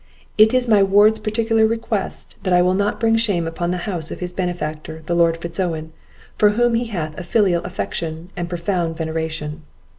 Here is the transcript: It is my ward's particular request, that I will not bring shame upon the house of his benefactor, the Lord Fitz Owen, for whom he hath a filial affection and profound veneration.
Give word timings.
It 0.35 0.51
is 0.51 0.67
my 0.67 0.81
ward's 0.81 1.19
particular 1.19 1.67
request, 1.67 2.35
that 2.41 2.53
I 2.53 2.63
will 2.63 2.73
not 2.73 2.99
bring 2.99 3.15
shame 3.17 3.45
upon 3.45 3.69
the 3.69 3.77
house 3.85 4.09
of 4.09 4.19
his 4.19 4.33
benefactor, 4.33 5.03
the 5.05 5.13
Lord 5.13 5.37
Fitz 5.37 5.59
Owen, 5.59 5.91
for 6.39 6.49
whom 6.57 6.73
he 6.73 6.85
hath 6.85 7.15
a 7.19 7.23
filial 7.23 7.63
affection 7.63 8.31
and 8.35 8.49
profound 8.49 8.97
veneration. 8.97 9.61